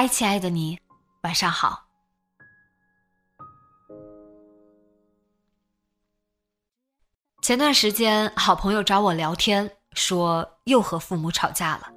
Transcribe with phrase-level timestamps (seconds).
[0.00, 0.78] 嗨，亲爱的你，
[1.22, 1.88] 晚上好。
[7.42, 11.92] 前段时间，好朋友找我聊天，说又和父母吵架了，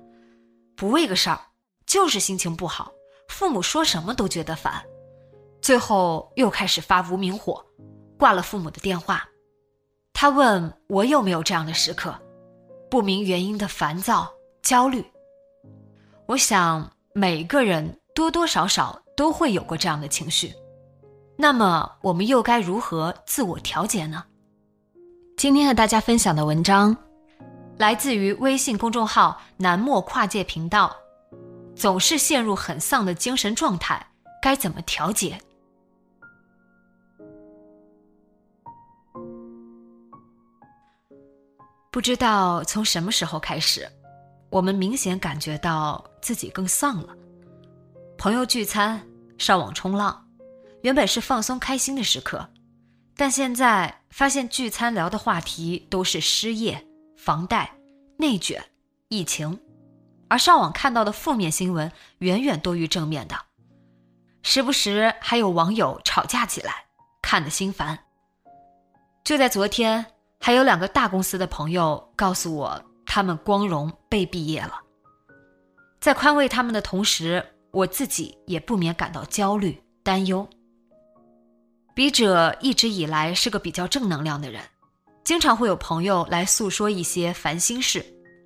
[0.75, 1.39] 不为个事儿，
[1.85, 2.91] 就是心情不好，
[3.27, 4.83] 父母说什么都觉得烦，
[5.61, 7.63] 最后又开始发无名火，
[8.17, 9.29] 挂了父母的电话。
[10.11, 12.19] 他问我有没有这样的时刻，
[12.89, 15.05] 不明原因的烦躁、焦虑。
[16.25, 16.91] 我想。
[17.13, 20.53] 每个人多多少少都会有过这样的情绪，
[21.35, 24.23] 那么我们又该如何自我调节呢？
[25.35, 26.95] 今天和大家分享的文章，
[27.77, 30.95] 来自于微信公众号“南漠跨界频道”。
[31.75, 34.05] 总是陷入很丧的精神状态，
[34.41, 35.37] 该怎么调节？
[41.91, 43.85] 不知道从什么时候开始。
[44.51, 47.15] 我们明显感觉到自己更丧了。
[48.17, 49.01] 朋友聚餐、
[49.37, 50.27] 上网冲浪，
[50.81, 52.49] 原本是放松开心的时刻，
[53.15, 56.85] 但现在发现聚餐聊的话题都是失业、
[57.17, 57.73] 房贷、
[58.17, 58.61] 内卷、
[59.07, 59.57] 疫情，
[60.27, 63.35] 而上网看到的负面新闻远远多于正面的，
[64.43, 66.87] 时不时还有网友吵架起来，
[67.21, 67.97] 看得心烦。
[69.23, 70.05] 就在昨天，
[70.41, 72.90] 还有两个大公司的朋友告诉我。
[73.13, 74.79] 他们光荣被毕业了，
[75.99, 80.47] 在宽慰他们的同时，我自己也不免感到焦虑、担忧。
[81.93, 84.63] 笔者一直以来是个比较正能量的人，
[85.25, 88.01] 经常会有朋友来诉说一些烦心事，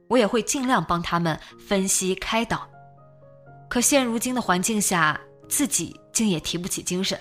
[0.10, 2.68] 我也会尽量帮他们分析开导。
[3.70, 7.20] 可现如今的环境下，自己竟也提不起精神，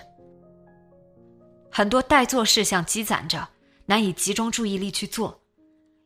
[1.71, 3.47] 很多待做事项积攒着，
[3.85, 5.39] 难以集中注意力去做，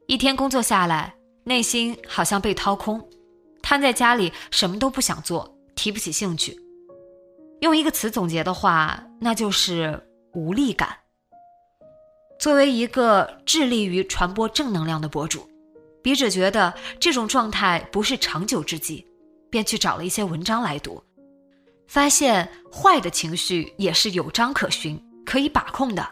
[0.08, 1.14] 一天工作下来。
[1.48, 3.02] 内心好像被掏空，
[3.62, 6.54] 瘫在家里什么都不想做，提不起兴趣。
[7.60, 9.98] 用一个词总结的话，那就是
[10.34, 10.94] 无力感。
[12.38, 15.48] 作为一个致力于传播正能量的博主，
[16.02, 19.04] 笔者觉得这种状态不是长久之计，
[19.50, 21.02] 便去找了一些文章来读，
[21.88, 26.06] 发现坏的情绪也是有章可循，可以把控的。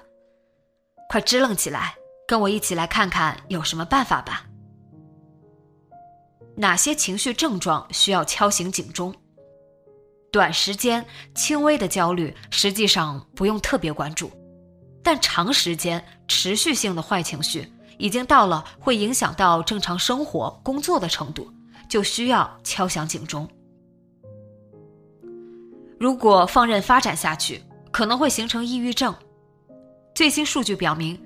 [1.11, 1.95] 快支棱起来，
[2.27, 4.47] 跟我一起来看看有什么办法吧。
[6.57, 9.15] 哪些情绪症状需要敲醒警钟？
[10.33, 14.31] 短时间轻微的焦虑实际上不用特别关注，
[15.03, 21.51] 但长时间持续性的坏情绪已经到了会影响到正常生活、工作的程度，
[21.89, 23.49] 就需要敲响警钟。
[25.99, 29.15] 如果放任发展下去，可能会形成抑郁症。
[30.15, 31.19] 最新数据表明，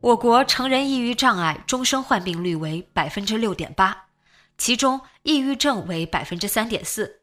[0.00, 4.03] 我国成人抑郁障碍终生患病率为百分之六点八。
[4.56, 7.22] 其中，抑郁症为百分之三点四。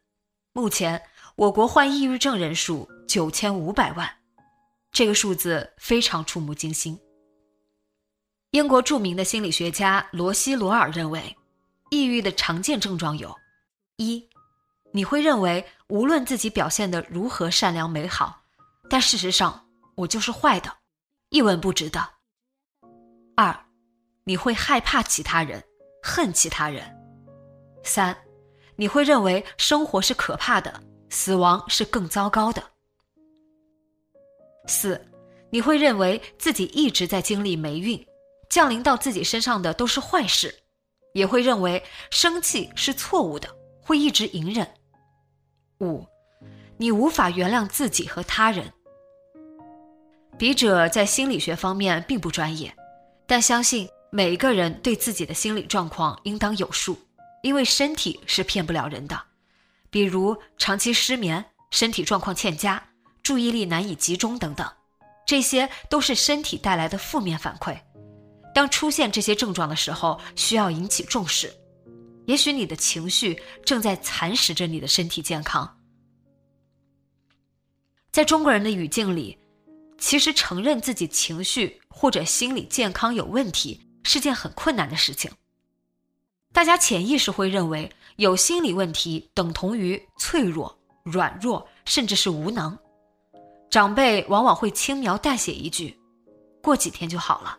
[0.53, 1.01] 目前，
[1.35, 4.17] 我国患抑郁症人数九千五百万，
[4.91, 6.99] 这个数字非常触目惊心。
[8.51, 11.37] 英国著名的心理学家罗西·罗尔认为，
[11.89, 13.33] 抑郁的常见症状有：
[13.95, 14.27] 一，
[14.91, 18.43] 你会认为无论自己表现得如何善良美好，
[18.89, 20.69] 但事实上我就是坏的，
[21.29, 22.01] 一文不值的；
[23.37, 23.57] 二，
[24.25, 25.63] 你会害怕其他人，
[26.03, 27.00] 恨其他人。
[27.83, 28.15] 三，
[28.75, 32.63] 你会认为生活是可怕的，死亡是更糟糕的。
[34.67, 34.99] 四，
[35.49, 38.03] 你会认为自己一直在经历霉运，
[38.49, 40.53] 降临到自己身上的都是坏事，
[41.13, 43.49] 也会认为生气是错误的，
[43.81, 44.67] 会一直隐忍。
[45.79, 46.05] 五，
[46.77, 48.71] 你无法原谅自己和他人。
[50.37, 52.73] 笔者在心理学方面并不专业，
[53.27, 56.97] 但相信每一个人对自己的心理状况应当有数。
[57.41, 59.21] 因为身体是骗不了人的，
[59.89, 62.89] 比如长期失眠、身体状况欠佳、
[63.23, 64.71] 注意力难以集中等等，
[65.25, 67.79] 这些都是身体带来的负面反馈。
[68.53, 71.53] 当出现这些症状的时候，需要引起重视。
[72.25, 75.79] 也许你的情绪正在蚕食着你的身体健康。
[78.11, 79.37] 在中国人的语境里，
[79.97, 85.31] 其实承认自己情绪或者心理健康有问题是件很困难的事情。
[86.53, 92.77] 大家潜意识会认为有心理问题等同于脆弱、软弱，甚至是无能。
[93.69, 95.97] 长辈往往会轻描淡写一句
[96.61, 97.57] ：“过几天就好了。”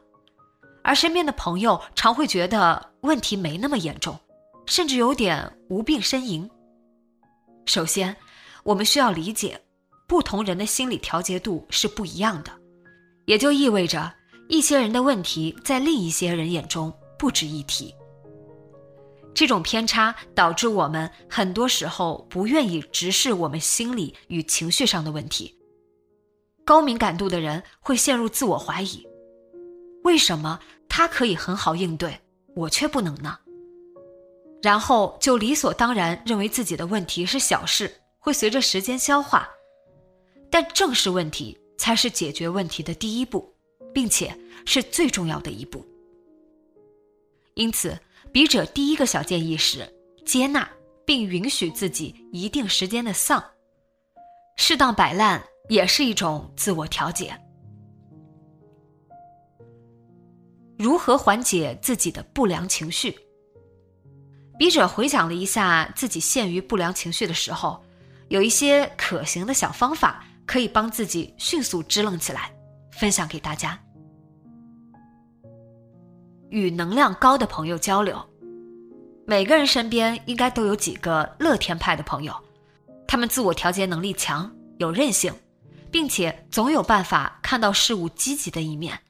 [0.85, 4.19] 而身边的朋友常会觉得问题没那么严重，
[4.67, 6.49] 甚至有点无病呻吟。
[7.65, 8.15] 首先，
[8.63, 9.59] 我们需要理解，
[10.07, 12.53] 不同人的心理调节度是不一样的，
[13.25, 14.13] 也就意味着
[14.49, 17.95] 一些人的问题在另一些人眼中不值一提。
[19.35, 25.57] 这种偏差导致我们很多时候不愿意直视我们心理与情绪上的问题。
[26.65, 29.07] 高敏感度的人会陷入自我怀疑。
[30.05, 32.19] 为什么他可以很好应对，
[32.55, 33.39] 我却不能呢？
[34.63, 39.49] 然后就理所当然认为自己的问题是小事，会随着时间消化。
[40.51, 43.53] 但正视问题才是解决问题的第一步，
[43.93, 44.37] 并且
[44.67, 45.85] 是最重要的一步。
[47.55, 47.99] 因此，
[48.33, 49.87] 笔者第一个小建议是
[50.25, 50.67] 接纳
[51.05, 53.45] 并允许自己一定时间的丧，
[54.57, 57.39] 适当摆烂也是一种自我调节。
[60.79, 63.15] 如何缓解自己的不良情绪？
[64.59, 67.85] 笔者回想了一下自己陷于不良情绪的时候，
[68.29, 72.51] 有一些可行的小方法可以帮自己迅速支棱起来，
[72.93, 73.79] 分享给大家。
[76.53, 78.23] 与能量高的朋友交流，
[79.27, 82.35] 每个人身边应该都有几个乐天派的朋友，
[83.09, 85.35] 他们自我调节能力强，有韧性，
[85.91, 89.01] 并且总有办法看到事物积极的一面。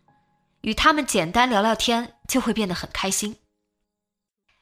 [0.61, 3.37] 与他们简单聊聊天，就会变得很开心。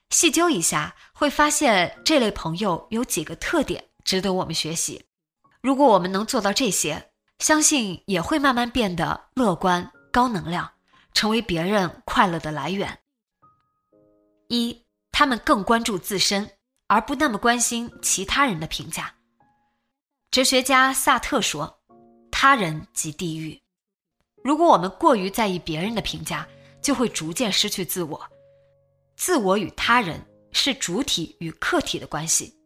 [0.08, 5.04] 细究一下，会发现这类朋友有几个特点值得我们学习。
[5.60, 7.10] 如果我们能做到这些，
[7.40, 10.70] 相信也会慢慢变得乐观、高能量，
[11.12, 12.98] 成为别人快乐的来源。
[14.48, 16.50] 一，他们更关注自身，
[16.86, 19.14] 而不那么关心其他人的评价。
[20.30, 21.80] 哲学家萨特说
[22.30, 23.60] ：“他人即地狱。”
[24.42, 26.48] 如果我们过于在意别人的评价，
[26.80, 28.20] 就会逐渐失去自我。
[29.16, 32.56] 自我与他人是主体与客体的关系。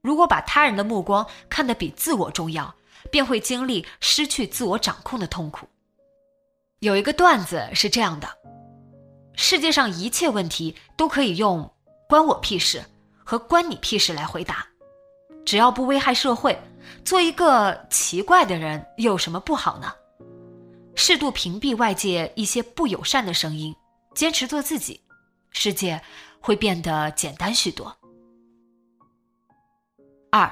[0.00, 2.74] 如果把他人的目光看得比自我重要，
[3.10, 5.68] 便会经历失去自我掌控的痛苦。
[6.80, 8.28] 有一个段子是这样的：
[9.34, 11.68] 世界上一切问题都可以用
[12.08, 12.80] “关我屁事”
[13.24, 14.64] 和“关你屁事”来回答，
[15.44, 16.56] 只要不危害社会，
[17.04, 19.92] 做一个奇怪的人有什么不好呢？
[20.94, 23.74] 适度屏蔽外界一些不友善的声音，
[24.14, 25.00] 坚持做自己，
[25.50, 26.00] 世界
[26.40, 27.92] 会变得简单许多。
[30.30, 30.48] 二，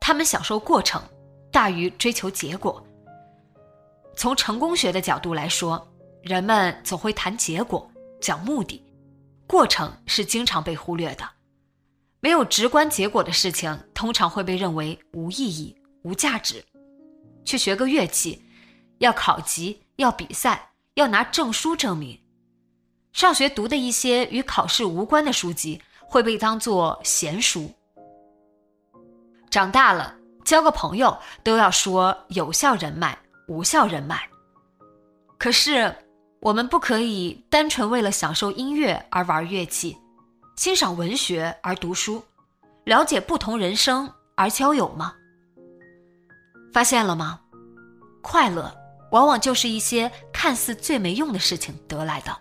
[0.00, 1.00] 他们享受过程
[1.52, 2.84] 大于追求结果。
[4.16, 5.86] 从成功学的角度来说，
[6.22, 7.88] 人们总会谈结果、
[8.20, 8.82] 讲目的，
[9.46, 11.28] 过程是经常被忽略的。
[12.20, 16.64] 没有直观结果的事情，通常会被认为无意义、无价值。
[17.44, 18.42] 去学个乐器。
[19.00, 22.18] 要考级，要比赛，要拿证书证明。
[23.12, 27.70] 上学读的一些与考试无关的书籍会被当作闲书。
[29.50, 34.28] 长大了，交个朋友都要说有效人脉、无效人脉。
[35.38, 35.94] 可是，
[36.40, 39.96] 我们不可以单纯为了享受音乐而玩乐器，
[40.56, 42.22] 欣赏文学而读书，
[42.84, 45.14] 了解不同人生而交友吗？
[46.72, 47.40] 发现了吗？
[48.22, 48.72] 快乐。
[49.12, 52.36] 往往就是一些看似最没用的事情得来的。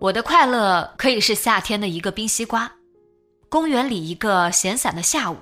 [0.00, 2.70] 我的快乐可以是夏天的一个冰西瓜，
[3.48, 5.36] 公园里一个闲散的下午，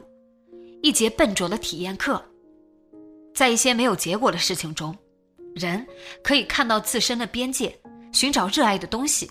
[0.82, 2.22] 一节笨拙的体验课。
[3.36, 4.96] 在一些没有结果的事情中，
[5.54, 5.86] 人
[6.24, 7.78] 可以看到自身的边界，
[8.10, 9.30] 寻找热爱的东西，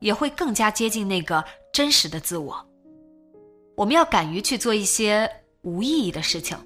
[0.00, 2.56] 也会更加接近那个真实的自我。
[3.76, 5.30] 我们要敢于去做一些
[5.62, 6.58] 无意义的事情，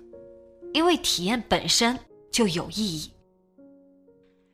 [0.72, 1.98] 因为体验本身。
[2.30, 3.10] 就有意义。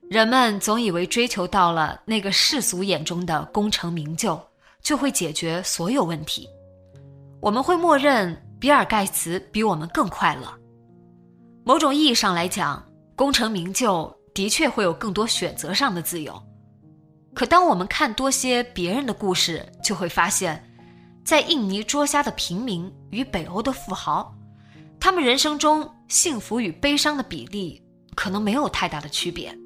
[0.09, 4.40] 人们总以为追求到了那个世俗眼中的功成名就，
[4.81, 6.49] 就会解决所有问题。
[7.40, 10.63] 我们会默认比尔盖茨比我们更快乐。
[11.64, 12.85] 某种意义上来讲，
[13.16, 16.40] 功成名就的确会有更多选择上的自由。
[17.33, 20.62] 可当我们看多些别人的故事，就会发现，
[21.25, 24.33] 在印尼捉虾的平民与北欧的富豪。
[25.00, 27.83] 他们人生中幸福与悲伤的比例
[28.14, 29.56] 可能没有太大的区别。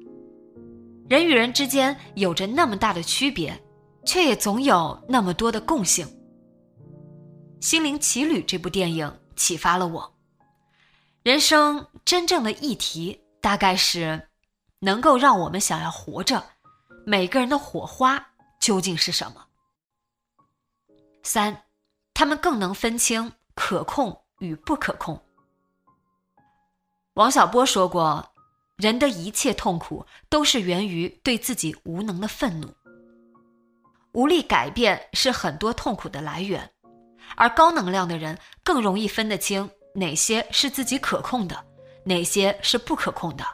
[1.09, 3.57] 人与人之间有着那么大的区别，
[4.05, 6.07] 却也总有那么多的共性。
[7.59, 10.13] 《心灵奇旅》这部电影启发了我，
[11.29, 14.29] 人生真正的议题大概是，
[14.79, 16.43] 能够让我们想要活着，
[17.05, 19.45] 每个人的火花究竟是什么？
[21.21, 21.65] 三，
[22.15, 25.21] 他们更能分清可控与不可控。
[27.13, 28.27] 王小波说过
[28.77, 32.73] ：“人的一切痛苦都是源于对自己无能的愤怒。
[34.13, 36.71] 无力改变是很多痛苦的来源，
[37.35, 41.65] 而高能量的人更容易分得清哪些是自己可控的，
[42.03, 43.45] 哪些是不可控的。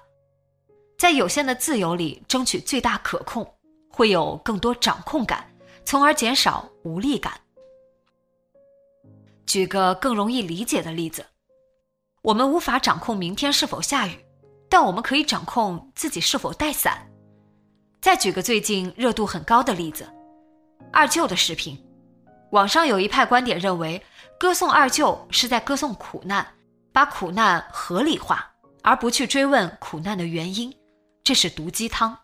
[0.98, 3.46] 在有限的自由里争取最大可控，
[3.90, 5.46] 会有更多掌控感，
[5.84, 7.34] 从而减少无力感。”
[9.46, 11.26] 举个更容易理解的例子。
[12.22, 14.18] 我们无法掌控明天是否下雨，
[14.68, 17.08] 但我们可以掌控自己是否带伞。
[18.02, 20.08] 再举个最近热度很高的例子，
[20.92, 21.80] 二舅的视频。
[22.52, 24.02] 网上有一派观点认为，
[24.40, 26.46] 歌颂二舅是在歌颂苦难，
[26.92, 28.52] 把苦难合理化，
[28.82, 30.74] 而不去追问苦难的原因，
[31.24, 32.18] 这是毒鸡汤。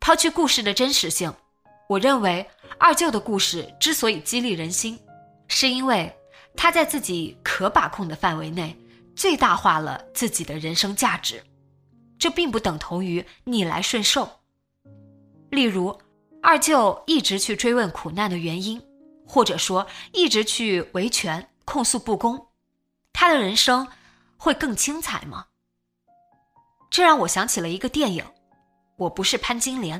[0.00, 1.32] 抛去故事的真实性，
[1.88, 2.46] 我认为
[2.78, 4.98] 二舅的故事之所以激励人心，
[5.48, 6.12] 是因为。
[6.54, 8.76] 他在自己可把控的范围内，
[9.16, 11.42] 最大化了自己的人生价值，
[12.18, 14.28] 这并不等同于逆来顺受。
[15.48, 15.98] 例如，
[16.42, 18.78] 二舅一直去追问苦难的原因，
[19.32, 22.48] 或者说一直去维权控诉不公，
[23.14, 23.88] 他的人生
[24.36, 25.46] 会更精彩吗？
[26.90, 28.22] 这让我想起了一个电影
[28.98, 29.98] 《我不是潘金莲》，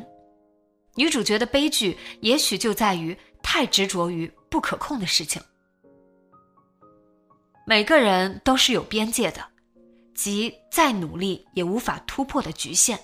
[0.97, 5.41] 女主角的悲剧也许就在于太执着于不可控的事情。
[7.67, 9.43] 每个人都是有边界的，
[10.15, 12.99] 即再努力也无法突破的局限，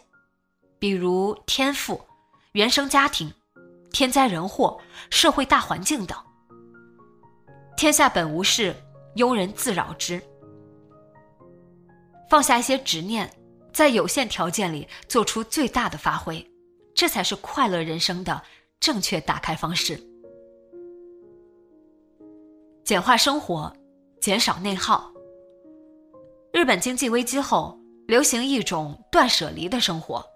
[0.78, 2.04] 比如天赋、
[2.52, 3.32] 原生家庭、
[3.92, 4.78] 天灾人祸、
[5.10, 6.16] 社会大环境等。
[7.76, 8.74] 天下本无事，
[9.16, 10.22] 庸人自扰之。
[12.28, 13.30] 放下一些执念，
[13.72, 16.44] 在有限条件里做出最大的发挥，
[16.94, 18.42] 这才是快乐人生的
[18.80, 19.98] 正确打开方式。
[22.84, 23.72] 简化生活。
[24.20, 25.12] 减少内耗。
[26.52, 27.78] 日本经济危机后，
[28.08, 30.26] 流行一种断舍离的生活。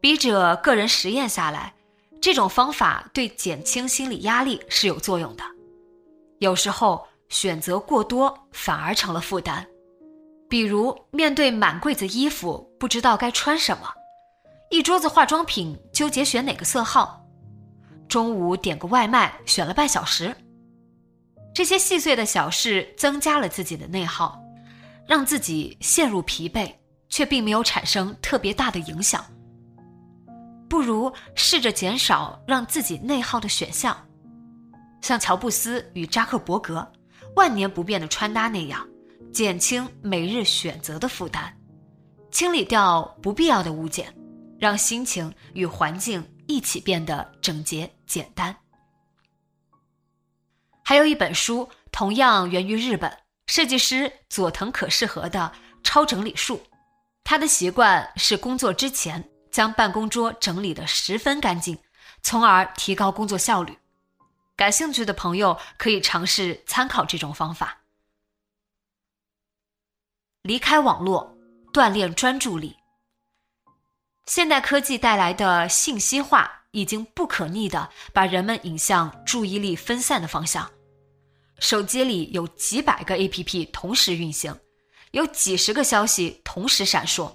[0.00, 1.74] 笔者个人实验下来，
[2.20, 5.44] 这种方法对减轻心理压力是有作用的。
[6.38, 9.64] 有时候选择过多反而成了负担，
[10.48, 13.88] 比如面对满柜子衣服不知道该穿什么，
[14.70, 17.24] 一桌子化妆品纠结选哪个色号，
[18.08, 20.34] 中午点个外卖选了半小时。
[21.54, 24.40] 这些细碎的小事增加了自己的内耗，
[25.06, 26.72] 让自己陷入疲惫，
[27.08, 29.24] 却并没有产生特别大的影响。
[30.68, 33.96] 不如试着减少让自己内耗的选项，
[35.00, 36.86] 像乔布斯与扎克伯格
[37.36, 38.86] 万年不变的穿搭那样，
[39.32, 41.52] 减轻每日选择的负担，
[42.30, 44.14] 清理掉不必要的物件，
[44.58, 48.54] 让心情与环境一起变得整洁简单。
[50.84, 53.12] 还有一本书，同样源于日本
[53.46, 56.56] 设计师佐藤可士和的《超整理术》。
[57.24, 59.22] 他的习惯是工作之前
[59.58, 61.76] 将办公桌整理得十分干净，
[62.22, 63.76] 从而提高工作效率。
[64.54, 67.80] 感兴趣的朋友可以尝试参考这种方法。
[70.42, 71.36] 离开网络，
[71.72, 72.76] 锻炼专注力。
[74.26, 80.70] 现代科技带来的信息化已经不可逆的把人们引向注意力分散的方向。
[81.58, 84.56] 手机里有几百个 APP 同时运行，
[85.10, 87.34] 有几十个消息同时闪烁，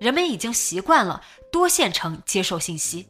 [0.00, 3.06] 人们已经习惯了多线程接受信息，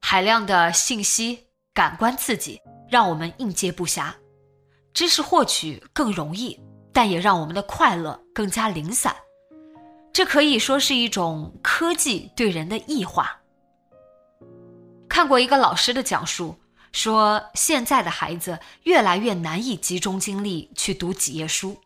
[0.00, 4.12] 海量的信息感官刺激让我们应接不暇，
[4.94, 6.60] 知识获取更容易，
[6.92, 9.16] 但也让我们的快乐更加零散。
[10.12, 13.40] 这可以说是一种科技对人的异化。
[15.08, 16.54] 看过一个老师的讲述。
[16.92, 21.78] 说现在的孩子越来越难以集中精力去读几页书，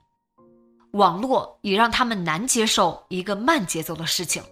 [0.93, 4.43] 网络也让他们难接受一个慢节奏的事情。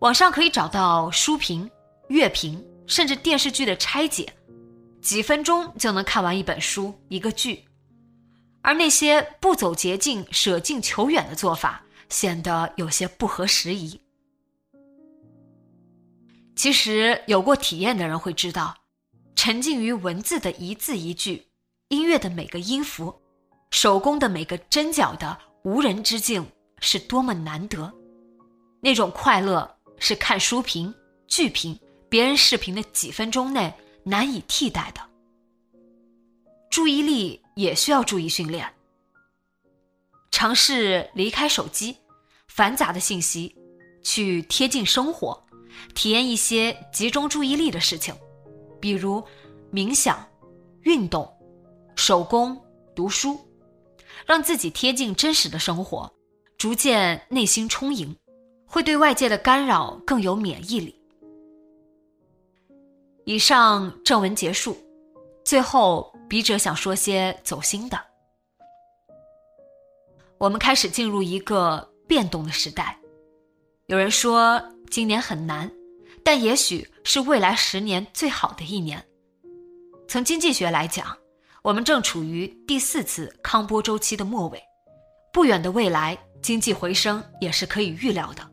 [0.00, 1.70] 网上可以找到书评、
[2.08, 4.32] 乐评，甚至电视剧的拆解，
[5.00, 7.64] 几分钟就能看完一本书、一个剧。
[8.62, 14.00] 而那些不走捷径、舍近求远的做法，显得有些不合时宜。
[16.54, 18.76] 其实有过体验的人会知道。
[19.38, 21.46] 沉浸于文字的一字一句，
[21.88, 23.14] 音乐的每个音符，
[23.70, 26.44] 手工的每个针脚的无人之境，
[26.80, 27.92] 是多么难得，
[28.80, 30.94] 那种快乐是看书评、
[31.26, 33.72] 剧评、别人视频的几分钟内
[34.02, 35.00] 难以替代的。
[36.70, 38.70] 注意力也需要注意训练，
[40.30, 41.96] 尝试离开手机、
[42.48, 43.56] 繁杂的信息，
[44.02, 45.42] 去贴近生活，
[45.94, 48.14] 体验一些集中注意力的事情，
[48.80, 49.24] 比如
[49.72, 50.26] 冥想、
[50.82, 51.26] 运动、
[51.96, 52.60] 手工、
[52.94, 53.40] 读书。
[54.24, 56.12] 让自己贴近真实的生活，
[56.58, 58.16] 逐渐内心充盈，
[58.66, 60.94] 会对外界的干扰更有免疫力。
[63.24, 64.76] 以上正文结束，
[65.44, 67.98] 最后笔者想说些走心的。
[70.38, 72.98] 我们开始进入一个变动的时代，
[73.86, 75.70] 有人说今年很难，
[76.22, 79.02] 但也许是未来十年最好的一年。
[80.08, 81.16] 从经济学来讲。
[81.62, 84.62] 我们正处于第四次康波周期的末尾，
[85.32, 88.48] 不远的未来经济回升也是可以预料的，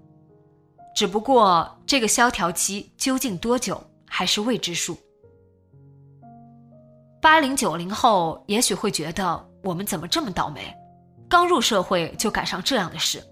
[0.95, 4.97] 只不过这个萧条期究竟多久还是未知数。
[7.21, 10.61] 八零九零后也许会觉得我们怎么这么倒霉，
[11.29, 13.23] 刚入社会就赶上这样的事。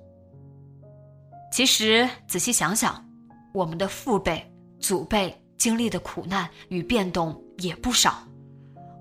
[1.52, 3.04] 其实仔细想想，
[3.54, 4.42] 我们的父辈、
[4.80, 8.24] 祖辈经历的苦难与变动也不少。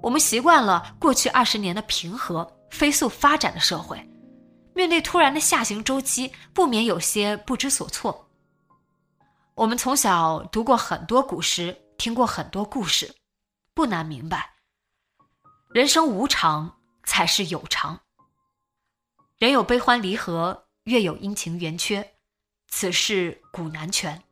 [0.02, 3.96] 我们习惯了过去二十年的平和、飞速发展的社会，
[4.74, 8.26] 面对突然的下行周期，不免有些不知所措。
[9.60, 13.14] 我们从小读过很多古诗，听过很多故事，
[13.74, 14.54] 不难明白，
[15.68, 18.00] 人生无常才是有常。
[19.36, 22.14] 人有悲欢离合，月有阴晴圆缺，
[22.68, 24.22] 此事古难全。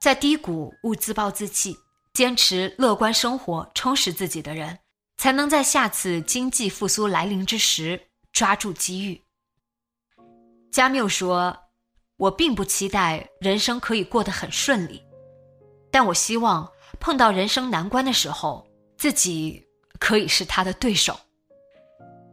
[0.00, 1.76] 在低谷勿自暴自弃。
[2.12, 4.78] 坚持乐观生活，充实自己的人，
[5.16, 8.00] 才能在下次经济复苏来临之时
[8.30, 9.20] 抓住机遇。
[10.70, 11.58] 加缪说
[12.16, 15.02] ：“我并不期待人生可以过得很顺利，
[15.90, 19.66] 但我希望碰到人生难关的时候，自己
[19.98, 21.18] 可以是他的对手。”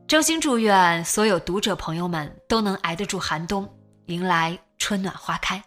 [0.07, 3.67] 真心祝愿所有读者朋友们都能挨得住寒冬，
[4.07, 5.63] 迎来春暖花开。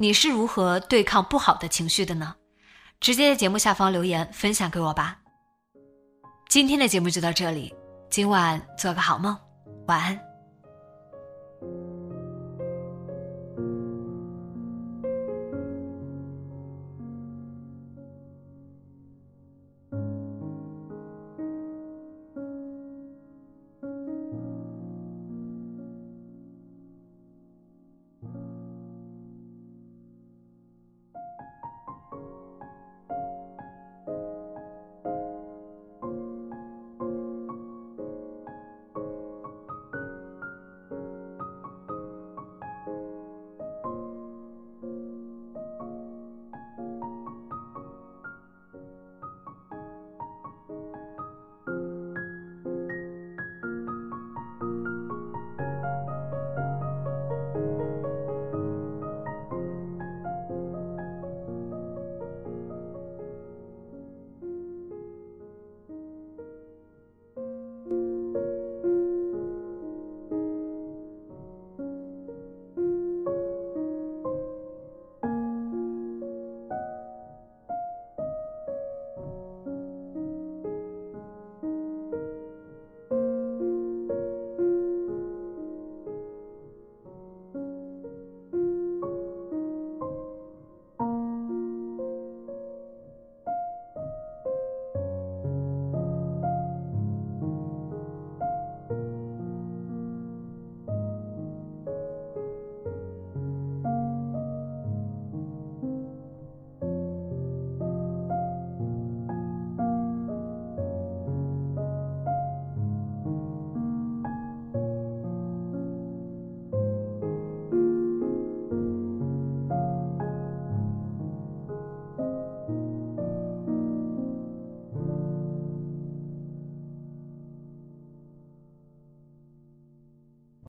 [0.00, 2.34] 你是如何对抗不好的情绪的呢？
[3.00, 5.18] 直接在节目下方留言分享给我吧。
[6.48, 7.74] 今天的节目就到这里，
[8.08, 9.36] 今晚做个好梦，
[9.88, 10.29] 晚安。